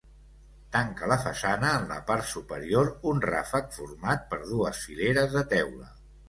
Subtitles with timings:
[0.75, 5.93] Tanca la façana en la part superior un ràfec format per dues fileres de teula.